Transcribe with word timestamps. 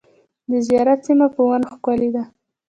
د 0.51 0.53
زیارت 0.67 0.99
سیمه 1.07 1.27
په 1.35 1.41
ونو 1.47 1.67
ښکلې 1.75 2.09
ده. 2.15 2.23